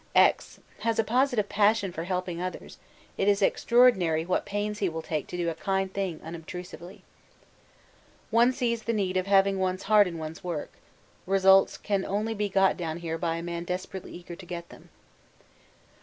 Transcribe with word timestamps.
X.... 0.15 0.59
has 0.79 0.97
a 0.97 1.03
positive 1.03 1.47
passion 1.47 1.91
for 1.91 2.05
helping 2.05 2.41
others 2.41 2.79
it 3.19 3.27
is 3.27 3.43
extraordinary 3.43 4.25
what 4.25 4.47
pains 4.47 4.79
he 4.79 4.89
will 4.89 5.03
take 5.03 5.27
to 5.27 5.37
do 5.37 5.47
a 5.47 5.53
kind 5.53 5.93
thing 5.93 6.19
unobtrusively. 6.23 7.03
'One 8.31 8.51
sees 8.51 8.81
the 8.81 8.93
need 8.93 9.15
of 9.15 9.27
having 9.27 9.59
one's 9.59 9.83
heart 9.83 10.07
in 10.07 10.17
one's 10.17 10.43
work. 10.43 10.71
Results 11.27 11.77
can 11.77 12.03
only 12.03 12.33
be 12.33 12.49
got 12.49 12.77
down 12.77 12.97
here 12.97 13.19
by 13.19 13.35
a 13.35 13.43
man 13.43 13.63
desperately 13.63 14.13
eager 14.13 14.35
to 14.35 14.45
get 14.47 14.69
them. 14.69 14.89